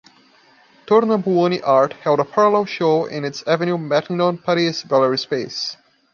Tornabuoni 0.87 1.61
art 1.63 1.93
held 1.93 2.19
a 2.19 2.25
parallel 2.25 2.65
show 2.65 3.05
in 3.05 3.23
its 3.23 3.43
Avenue 3.45 3.77
Matignon 3.77 4.43
Paris 4.43 4.81
gallery 4.81 5.19
space. 5.19 5.77